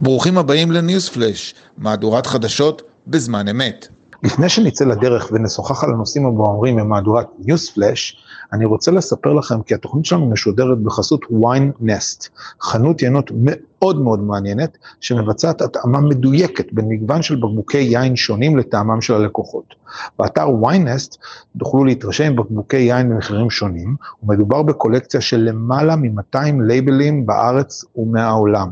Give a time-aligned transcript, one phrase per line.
[0.00, 3.88] ברוכים הבאים לניוספלאש, מהדורת חדשות בזמן אמת.
[4.22, 10.04] לפני שנצא לדרך ונשוחח על הנושאים הבוערים במהדורת ניוספלאש, אני רוצה לספר לכם כי התוכנית
[10.04, 12.28] שלנו משודרת בחסות ויין נסט,
[12.62, 19.00] חנות ינות מאוד מאוד מעניינת, שמבצעת התאמה מדויקת בין מגוון של בקבוקי יין שונים לטעמם
[19.00, 19.74] של הלקוחות.
[20.18, 21.16] באתר ויין נסט
[21.58, 28.68] תוכלו להתרשם עם בקבוקי יין במחירים שונים, ומדובר בקולקציה של למעלה מ-200 לייבלים בארץ ומהעולם.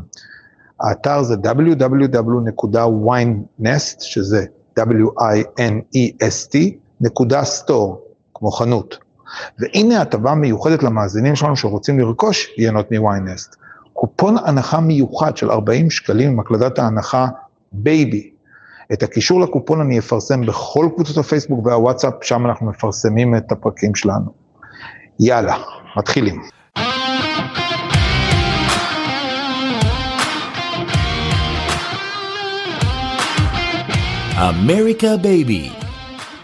[0.81, 4.45] האתר זה www.winest, שזה
[4.79, 6.57] w-i-n-e-s-t,
[7.01, 8.01] נקודה store,
[8.33, 8.97] כמו חנות.
[9.59, 13.55] והנה הטבה מיוחדת למאזינים שלנו שרוצים לרכוש יינות מ Winest.
[13.93, 17.27] קופון הנחה מיוחד של 40 שקלים עם הקלדת ההנחה
[17.71, 18.31] בייבי.
[18.93, 24.31] את הקישור לקופון אני אפרסם בכל קבוצות הפייסבוק והוואטסאפ, שם אנחנו מפרסמים את הפרקים שלנו.
[25.19, 25.55] יאללה,
[25.97, 26.41] מתחילים.
[34.39, 35.69] אמריקה בייבי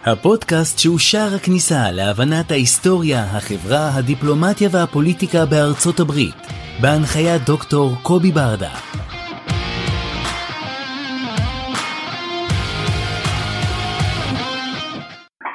[0.06, 6.36] הפודקאסט שהוא שער הכניסה להבנת ההיסטוריה, החברה, הדיפלומטיה והפוליטיקה בארצות הברית,
[6.82, 8.74] בהנחיית דוקטור קובי ברדה.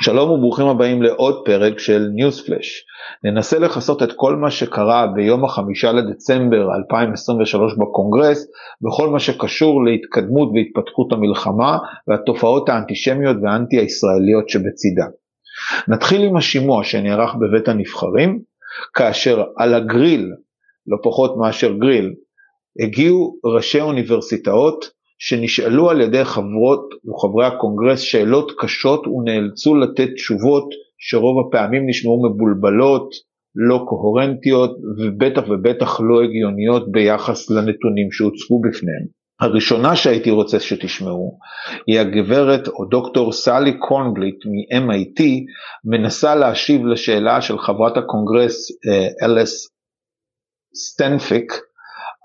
[0.01, 2.85] שלום וברוכים הבאים לעוד פרק של newsflash.
[3.25, 8.47] ננסה לכסות את כל מה שקרה ביום החמישה לדצמבר 2023 בקונגרס,
[8.81, 15.05] בכל מה שקשור להתקדמות והתפתחות המלחמה והתופעות האנטישמיות והאנטי-הישראליות שבצידה.
[15.89, 18.39] נתחיל עם השימוע שנערך בבית הנבחרים,
[18.95, 20.33] כאשר על הגריל,
[20.87, 22.15] לא פחות מאשר גריל,
[22.83, 30.69] הגיעו ראשי אוניברסיטאות, שנשאלו על ידי חברות וחברי הקונגרס שאלות קשות ונאלצו לתת תשובות
[30.99, 33.11] שרוב הפעמים נשמעו מבולבלות,
[33.55, 39.19] לא קוהרנטיות ובטח ובטח לא הגיוניות ביחס לנתונים שהוצגו בפניהם.
[39.41, 41.39] הראשונה שהייתי רוצה שתשמעו
[41.87, 45.23] היא הגברת או דוקטור סאלי קורנבלות' מ-MIT
[45.85, 49.69] מנסה להשיב לשאלה של חברת הקונגרס אה, אליס
[50.75, 51.53] סטפניק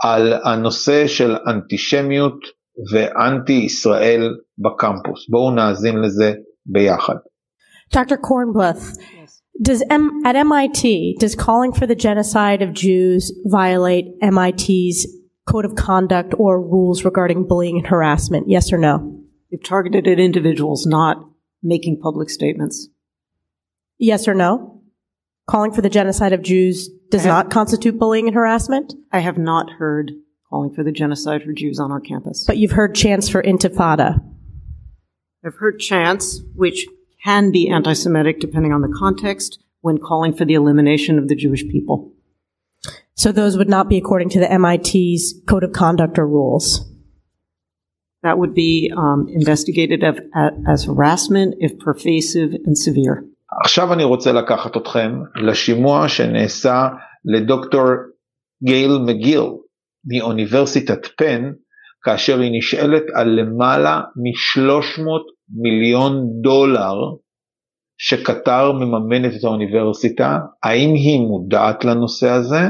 [0.03, 2.39] על הנושא של אנטישמיות
[2.91, 5.29] ואנטי ישראל בקמפוס.
[5.29, 6.33] בואו נאזין לזה
[6.65, 7.15] ביחד.
[7.93, 8.17] Dr.
[8.17, 9.41] Kornbluth, yes.
[9.61, 15.07] does M- at MIT does calling for the genocide of Jews violate MIT's
[15.45, 18.49] code of conduct or rules regarding bullying and harassment?
[18.49, 19.23] Yes or no?
[19.49, 21.23] You've targeted at individuals, not
[21.61, 22.89] making public statements.
[23.99, 24.81] Yes or no?
[25.47, 28.93] Calling for the genocide of Jews does have, not constitute bullying and harassment?
[29.11, 30.11] I have not heard
[30.49, 32.43] calling for the genocide for Jews on our campus.
[32.47, 34.19] But you've heard chants for intifada.
[35.45, 36.87] I've heard chants which
[37.24, 41.36] can be anti Semitic depending on the context when calling for the elimination of the
[41.36, 42.12] Jewish people.
[43.14, 46.88] So those would not be according to the MIT's code of conduct or rules?
[48.22, 50.16] That would be um, investigated as,
[50.66, 53.24] as harassment if pervasive and severe.
[53.64, 56.88] עכשיו אני רוצה לקחת אתכם לשימוע שנעשה
[57.24, 57.84] לדוקטור
[58.64, 59.42] גייל מגיל,
[60.04, 61.52] מאוניברסיטת פן,
[62.03, 65.03] כאשר היא נשאלת על למעלה מ-300
[65.61, 66.95] מיליון דולר
[67.97, 72.61] שקטר מממנת את האוניברסיטה, האם היא מודעת לנושא הזה,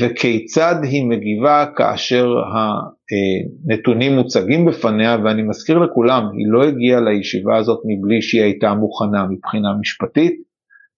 [0.00, 7.78] וכיצד היא מגיבה כאשר הנתונים מוצגים בפניה, ואני מזכיר לכולם, היא לא הגיעה לישיבה הזאת
[7.86, 10.32] מבלי שהיא הייתה מוכנה מבחינה משפטית.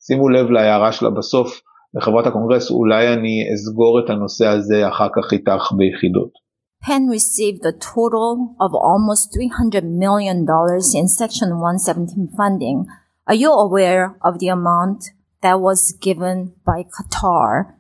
[0.07, 1.61] שימו לב להערה שלה בסוף,
[1.95, 6.46] לחברת הקונגרס, אולי אני אסגור את הנושא הזה אחר כך איתך ביחידות.
[6.87, 10.47] Penn received a total of almost $300 million
[10.95, 12.87] in Section 117 funding.
[13.27, 15.11] Are you aware of the amount
[15.41, 17.75] that was given by Qatar?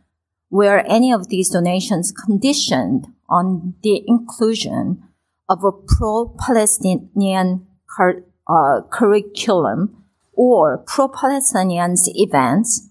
[0.50, 5.04] Were any of these donations conditioned on the inclusion
[5.48, 10.02] of a pro-Palestinian cur- uh, curriculum
[10.32, 12.88] or pro-Palestinian events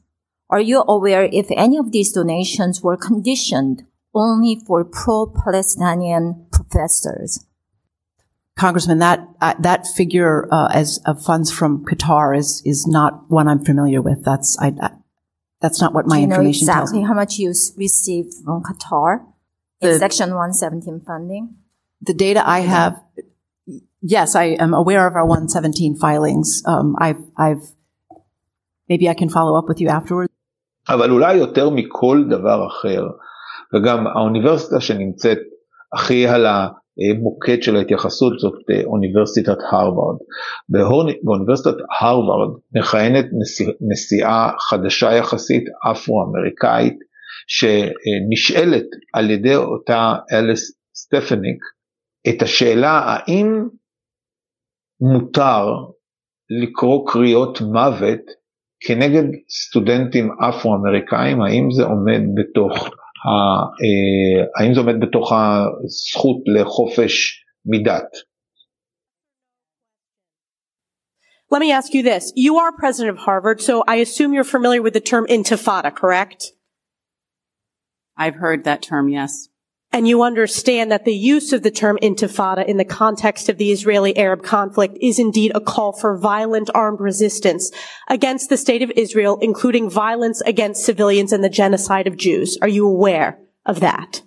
[0.50, 3.84] are you aware if any of these donations were conditioned
[4.15, 7.45] only for pro-Palestinian professors?
[8.57, 13.48] Congressman, that uh, that figure uh, as of funds from Qatar is is not one
[13.48, 14.22] I'm familiar with.
[14.22, 14.91] That's I, I
[15.63, 18.63] that's not what my Do you information know exactly tells how much you received from
[18.63, 19.25] Qatar
[19.81, 21.57] in the, Section 117 funding?
[22.03, 23.03] The data I have,
[24.03, 26.63] yes, I am aware of our 117 filings.
[26.66, 27.65] Um, I've I've
[28.91, 30.28] maybe I can follow up with you afterwards.
[30.89, 33.09] אבל אולי יותר מכל דבר אחר,
[33.76, 35.38] וגם האוניברסיטה שנמצאת
[35.94, 38.54] הכי על המוקד של ההתייחסות זאת
[38.86, 40.18] אוניברסיטת הרווארד.
[41.24, 46.98] באוניברסיטת הרווארד מכהנת נשיא, נשיאה חדשה יחסית אפרו-אמריקאית
[47.48, 51.58] שנשאלת על ידי אותה אליס סטפניק
[52.30, 53.68] את השאלה האם
[55.02, 55.68] מותר
[56.50, 58.22] לקרוא קריאות מוות
[58.80, 63.04] כנגד סטודנטים אפרו-אמריקאים, האם זה עומד בתוך, אה,
[64.57, 68.31] האם זה עומד בתוך הזכות לחופש מדת?
[71.53, 72.33] Let me ask you this.
[72.37, 76.53] You are president of Harvard, so I assume you're familiar with the term intifada, correct?
[78.16, 79.48] I've heard that term, yes.
[79.96, 83.72] And you understand that the use of the term intifada in the context of the
[83.72, 87.72] Israeli-Arab conflict is indeed a call for violent armed resistance
[88.09, 92.58] against the state of Israel, including violence against civilians and the genocide of Jews.
[92.62, 94.22] Are you aware of that?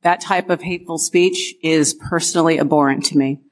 [0.00, 3.42] That type of hateful speech is personally abhorrent to me.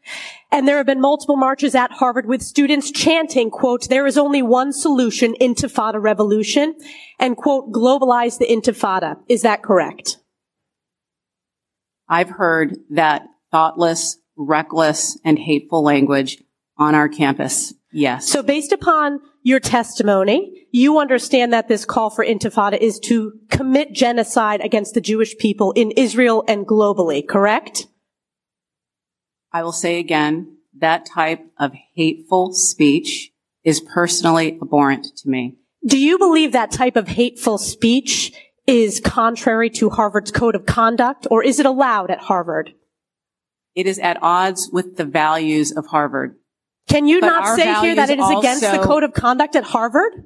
[0.50, 4.40] And there have been multiple marches at Harvard with students chanting, quote, there is only
[4.40, 6.74] one solution, intifada revolution,
[7.18, 9.18] and quote, globalize the intifada.
[9.28, 10.16] Is that correct?
[12.08, 16.42] I've heard that thoughtless, reckless, and hateful language
[16.76, 17.74] on our campus.
[17.92, 18.28] Yes.
[18.28, 23.92] So based upon your testimony, you understand that this call for intifada is to commit
[23.92, 27.86] genocide against the Jewish people in Israel and globally, correct?
[29.52, 33.30] I will say again, that type of hateful speech
[33.64, 35.56] is personally abhorrent to me.
[35.86, 38.32] Do you believe that type of hateful speech
[38.66, 42.74] is contrary to Harvard's code of conduct or is it allowed at Harvard?
[43.74, 46.36] It is at odds with the values of Harvard.
[46.88, 49.64] Can you But not say here that it is against the code of conduct at
[49.64, 50.24] Harvard?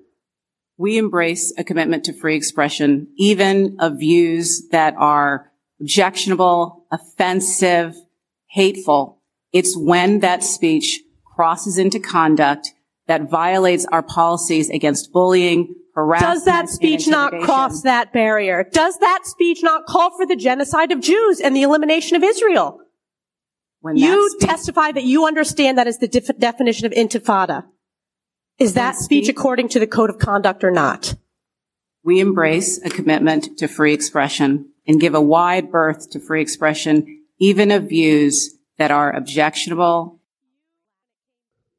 [0.79, 5.51] We embrace a commitment to free expression, even of views that are
[5.81, 7.95] objectionable, offensive,
[8.49, 9.23] hateful.
[9.53, 12.73] It's when that speech crosses into conduct
[13.07, 15.75] that violates our policies against bullying.
[15.96, 17.46] Does that and speech not intimidation.
[17.46, 18.58] cross that barrier?
[18.72, 22.80] Does that speech not call for the genocide of Jews and the elimination of Israel?
[23.82, 27.66] When that You speech- testify that you understand that is the def- definition of intifada.
[28.66, 31.16] Is that When speech speech- according to the code of conduct or not?
[32.04, 34.50] We embrace a commitment to free expression
[34.88, 36.94] and give a wide berth to free expression,
[37.40, 38.36] even of views
[38.80, 40.18] that are objectionable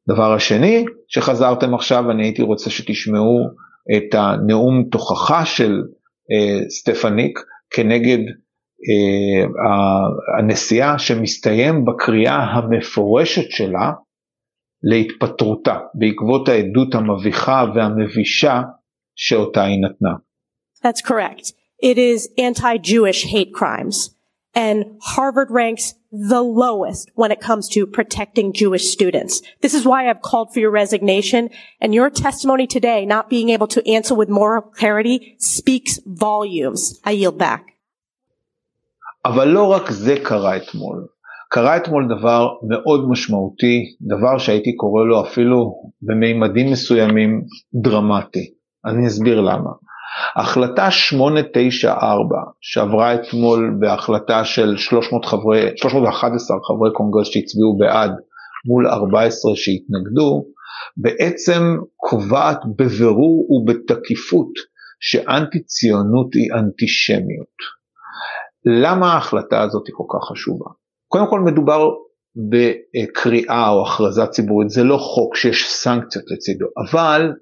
[0.07, 3.49] דבר השני שחזרתם עכשיו, אני הייתי רוצה שתשמעו
[3.96, 5.82] את הנאום תוכחה של
[6.30, 7.38] אה, סטפניק
[7.70, 8.18] כנגד
[8.88, 13.92] אה, ה- הנשיאה שמסתיים בקריאה המפורשת שלה
[14.82, 18.62] להתפטרותה בעקבות העדות המביכה והמבישה
[19.16, 20.10] שאותה היא נתנה.
[20.84, 21.52] That's correct.
[21.82, 24.17] It is anti-Jewish hate crimes.
[24.57, 29.41] And Harvard ranks the lowest when it comes to protecting Jewish students.
[29.61, 31.49] This is why I've called for your resignation
[31.81, 36.99] and your testimony today not being able to answer with moral clarity speaks volumes.
[37.03, 37.63] I yield back.
[39.25, 41.07] אבל לא רק זה קרה אתמול.
[41.49, 47.41] קרה אתמול דבר מאוד משמעותי, דבר שהייתי קורא לו אפילו במימדים מסוימים
[47.73, 48.53] דרמטי.
[48.85, 49.69] אני אסביר למה.
[50.36, 58.12] החלטה 894 שעברה אתמול בהחלטה של 300 חברי, 311 חברי קונגרס שהצביעו בעד
[58.66, 60.44] מול 14 שהתנגדו,
[60.96, 64.52] בעצם קובעת בבירור ובתקיפות
[65.00, 67.56] שאנטי ציונות היא אנטישמיות.
[68.82, 70.70] למה ההחלטה הזאת היא כל כך חשובה?
[71.08, 71.88] קודם כל מדובר
[72.50, 77.32] בקריאה או הכרזה ציבורית, זה לא חוק שיש סנקציות לצידו, אבל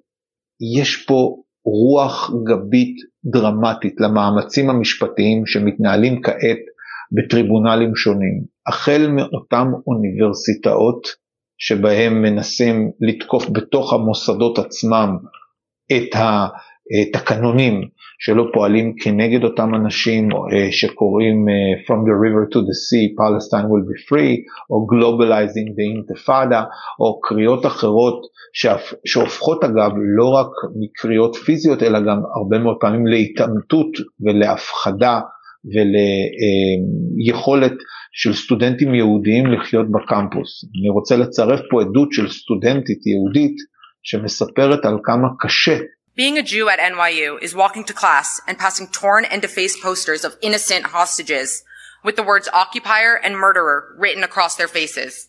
[0.78, 6.58] יש פה רוח גבית דרמטית למאמצים המשפטיים שמתנהלים כעת
[7.12, 11.06] בטריבונלים שונים, החל מאותם אוניברסיטאות
[11.58, 15.16] שבהם מנסים לתקוף בתוך המוסדות עצמם
[15.92, 21.54] את התקנונים שלא פועלים כנגד אותם אנשים אה, שקוראים אה,
[21.86, 24.36] From the river to the sea, Palestine will be free,
[24.70, 26.62] או Globalizing the Intifada,
[27.00, 28.22] או קריאות אחרות
[29.06, 35.20] שהופכות אגב לא רק מקריאות פיזיות, אלא גם הרבה מאוד פעמים להתעמתות ולהפחדה
[37.24, 37.72] וליכולת
[38.12, 40.64] של סטודנטים יהודיים לחיות בקמפוס.
[40.80, 43.56] אני רוצה לצרף פה עדות של סטודנטית יהודית
[44.02, 45.78] שמספרת על כמה קשה
[46.16, 50.24] Being a Jew at NYU is walking to class and passing torn and defaced posters
[50.24, 51.62] of innocent hostages
[52.02, 55.28] with the words occupier and murderer written across their faces.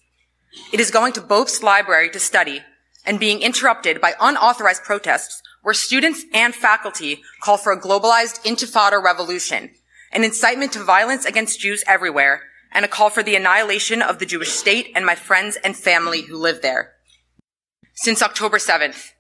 [0.72, 2.62] It is going to Bopes Library to study
[3.06, 9.03] and being interrupted by unauthorized protests where students and faculty call for a globalized intifada
[9.03, 9.72] revolution,
[10.13, 14.25] an incitement to violence against Jews everywhere, and a call for the annihilation of the
[14.25, 16.94] Jewish state and my friends and family who live there.
[17.96, 19.12] Since October 7th,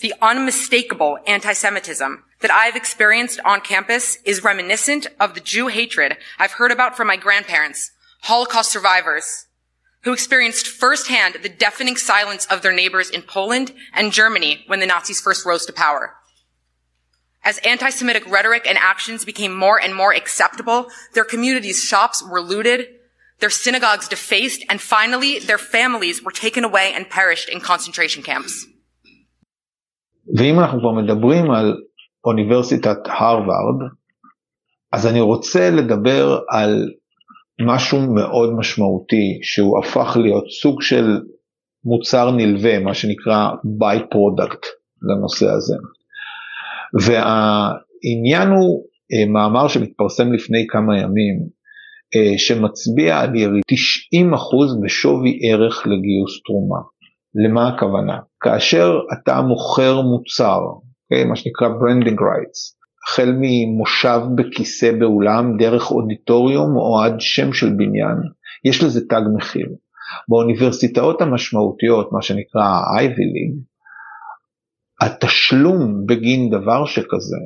[0.00, 6.52] the unmistakable anti-Semitism that I've experienced on campus is reminiscent of the Jew hatred I've
[6.52, 9.46] heard about from my grandparents, Holocaust survivors,
[10.02, 14.86] who experienced firsthand the deafening silence of their neighbors in Poland and Germany when the
[14.86, 16.14] Nazis first rose to power.
[17.42, 22.88] As anti-Semitic rhetoric and actions became more and more acceptable, their communities' shops were looted,
[23.38, 28.66] their synagogues defaced, and finally, their families were taken away and perished in concentration camps.
[30.38, 31.76] ואם אנחנו כבר מדברים על
[32.24, 33.90] אוניברסיטת הרווארד,
[34.92, 36.90] אז אני רוצה לדבר על
[37.60, 41.20] משהו מאוד משמעותי שהוא הפך להיות סוג של
[41.84, 43.50] מוצר נלווה, מה שנקרא
[43.82, 44.66] by product
[45.02, 45.74] לנושא הזה.
[47.02, 51.36] והעניין הוא אה, מאמר שמתפרסם לפני כמה ימים,
[52.16, 56.80] אה, שמצביע על ירידה 90% בשווי ערך לגיוס תרומה.
[57.44, 58.18] למה הכוונה?
[58.40, 61.24] כאשר אתה מוכר מוצר, okay, אוקיי?
[61.24, 68.16] מה שנקרא branding rights, החל ממושב בכיסא באולם, דרך אודיטוריום או עד שם של בניין,
[68.64, 69.66] יש לזה תג מחיר.
[70.28, 73.62] באוניברסיטאות המשמעותיות, מה שנקרא ה-Ivy League,
[75.00, 77.36] התשלום בגין דבר שכזה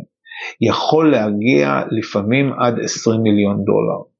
[0.60, 4.10] יכול להגיע לפעמים עד 20 מיליון דולר.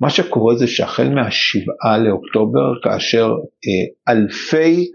[0.00, 4.86] מה שקורה זה שהחל מהשבעה לאוקטובר, כאשר אה, אלפי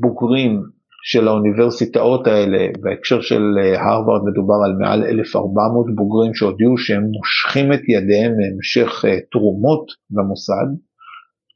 [0.00, 0.62] בוגרים
[1.04, 7.72] של האוניברסיטאות האלה, בהקשר של אה, הרווארד מדובר על מעל 1,400 בוגרים שהודיעו שהם מושכים
[7.72, 10.66] את ידיהם מהמשך אה, תרומות במוסד,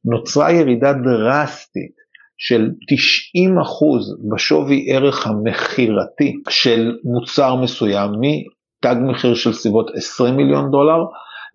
[0.04, 1.96] נוצרה ירידה דרסטית
[2.38, 11.04] של 90% בשווי ערך המכירתי של מוצר מסוים, מתג מחיר של סביבות 20 מיליון דולר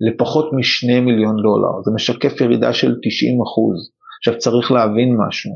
[0.10, 2.94] לפחות מ-2 מיליון דולר, זה משקף ירידה של 90%.
[4.20, 5.52] עכשיו צריך להבין משהו,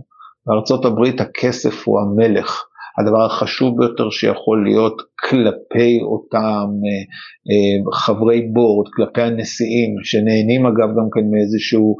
[0.47, 2.63] בארצות הברית הכסף הוא המלך,
[2.99, 7.03] הדבר החשוב ביותר שיכול להיות כלפי אותם אה,
[7.49, 11.95] אה, חברי בורד, כלפי הנשיאים, שנהנים אגב גם כן מאיזשהו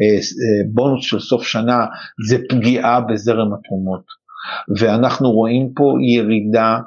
[0.00, 0.18] אה,
[0.74, 1.86] בונוס של סוף שנה,
[2.28, 4.04] זה פגיעה בזרם התרומות.
[4.80, 6.78] ואנחנו רואים פה ירידה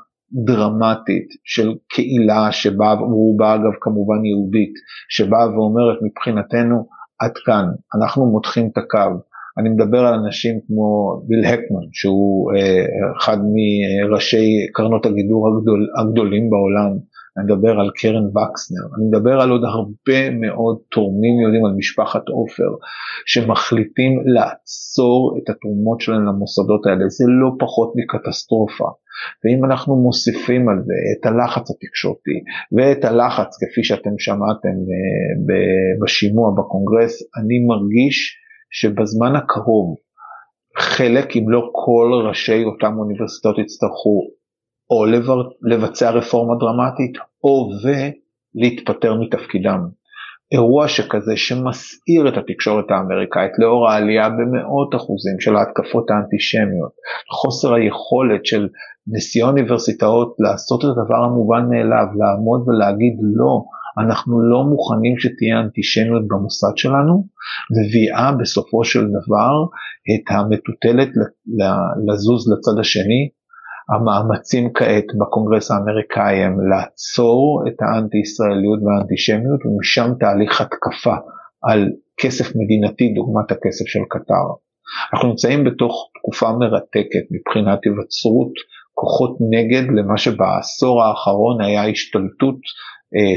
[0.46, 4.74] דרמטית של קהילה שבאה, ורובה אגב כמובן יהודית,
[5.10, 6.88] שבאה ואומרת מבחינתנו
[7.20, 7.65] עד כאן,
[7.96, 9.20] אנחנו מותחים את הקו.
[9.58, 12.86] אני מדבר על אנשים כמו ביל הקמן, שהוא אה,
[13.18, 16.98] אחד מראשי קרנות הגידור הגדול, הגדולים בעולם,
[17.38, 22.30] אני מדבר על קרן וקסנר, אני מדבר על עוד הרבה מאוד תורמים יהודים, על משפחת
[22.30, 22.72] עופר,
[23.26, 28.90] שמחליטים לעצור את התרומות שלהם למוסדות האלה, זה לא פחות מקטסטרופה.
[29.44, 32.38] ואם אנחנו מוסיפים על זה את הלחץ התקשורתי
[32.76, 38.43] ואת הלחץ, כפי שאתם שמעתם אה, בשימוע בקונגרס, אני מרגיש
[38.74, 39.96] שבזמן הקרוב
[40.77, 44.27] חלק, אם לא כל ראשי אותם אוניברסיטאות יצטרכו
[44.89, 45.06] או
[45.70, 47.13] לבצע רפורמה דרמטית,
[47.44, 49.80] או ולהתפטר מתפקידם.
[50.51, 56.94] אירוע שכזה שמסעיר את התקשורת האמריקאית לאור העלייה במאות אחוזים של ההתקפות האנטישמיות,
[57.32, 58.68] חוסר היכולת של
[59.08, 63.63] נשיא האוניברסיטאות לעשות את הדבר המובן מאליו, לעמוד ולהגיד לא,
[63.98, 67.28] אנחנו לא מוכנים שתהיה אנטישמיות במוסד שלנו,
[67.76, 69.54] מביאה בסופו של דבר
[70.12, 71.10] את המטוטלת
[72.08, 73.30] לזוז לצד השני,
[73.90, 81.16] המאמצים כעת בקונגרס האמריקאי הם לעצור את האנטי-ישראליות והאנטישמיות ומשם תהליך התקפה
[81.64, 84.46] על כסף מדינתי דוגמת הכסף של קטר.
[85.14, 88.54] אנחנו נמצאים בתוך תקופה מרתקת מבחינת היווצרות
[88.94, 92.60] כוחות נגד למה שבעשור האחרון היה השתלטות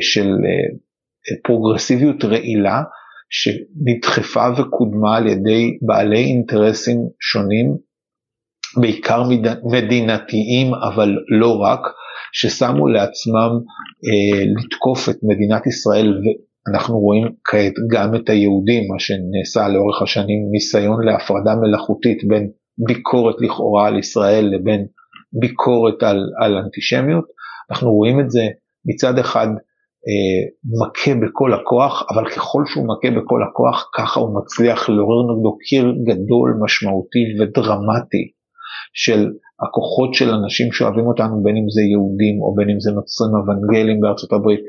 [0.00, 2.82] של אה, פרוגרסיביות רעילה
[3.30, 7.76] שנדחפה וקודמה על ידי בעלי אינטרסים שונים
[8.80, 9.22] בעיקר
[9.64, 11.80] מדינתיים, אבל לא רק,
[12.32, 13.52] ששמו לעצמם
[14.06, 16.20] אה, לתקוף את מדינת ישראל,
[16.66, 22.50] ואנחנו רואים כעת גם את היהודים, מה שנעשה לאורך השנים, ניסיון להפרדה מלאכותית בין
[22.86, 24.86] ביקורת לכאורה על ישראל לבין
[25.32, 27.24] ביקורת על, על אנטישמיות.
[27.70, 28.42] אנחנו רואים את זה
[28.86, 29.46] מצד אחד
[30.08, 30.42] אה,
[30.80, 35.94] מכה בכל הכוח, אבל ככל שהוא מכה בכל הכוח, ככה הוא מצליח לעורר נגדו קיר
[36.06, 38.30] גדול, משמעותי ודרמטי
[38.92, 39.30] של
[39.62, 44.00] הכוחות של אנשים שאוהבים אותנו, בין אם זה יהודים או בין אם זה נוצרים אוונגלים
[44.00, 44.60] בארצות הברית,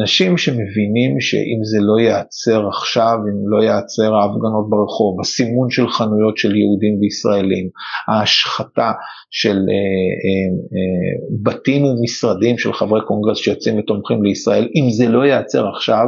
[0.00, 6.38] אנשים שמבינים שאם זה לא ייעצר עכשיו, אם לא ייעצר ההפגנות ברחוב, הסימון של חנויות
[6.38, 7.68] של יהודים וישראלים,
[8.08, 8.90] ההשחתה
[9.30, 15.24] של אה, אה, אה, בתים ומשרדים של חברי קונגרס שיוצאים ותומכים לישראל, אם זה לא
[15.24, 16.06] ייעצר עכשיו,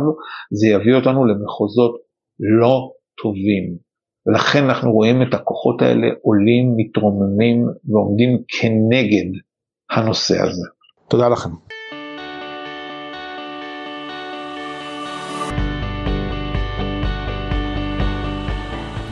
[0.53, 1.95] זה יביא אותנו למחוזות
[2.59, 2.91] לא
[3.23, 3.84] טובים.
[4.27, 9.41] ולכן אנחנו רואים את הכוחות האלה עולים, מתרוממים ועומדים כנגד
[9.91, 10.69] הנושא הזה.
[11.09, 11.51] תודה לכם.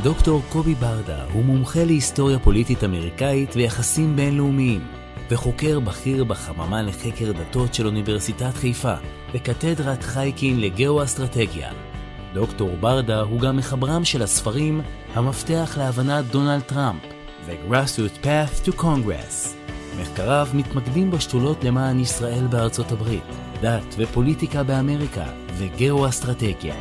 [0.02, 4.80] דוקטור קובי ברדה הוא מומחה להיסטוריה פוליטית אמריקאית ויחסים בינלאומיים,
[5.30, 8.94] וחוקר בכיר בחממה לחקר דתות של אוניברסיטת חיפה,
[9.34, 11.91] וקתדרת חייקין לגאו-אסטרטגיה.
[12.34, 14.80] דוקטור ברדה הוא גם מחברם של הספרים
[15.14, 17.02] "המפתח להבנת דונלד טראמפ"
[17.46, 19.48] ו-Grassroot Path to Congress.
[20.00, 23.22] מחקריו מתמקדים בשתולות למען ישראל בארצות הברית,
[23.60, 25.24] דת ופוליטיקה באמריקה
[25.58, 26.74] וגאו-אסטרטגיה.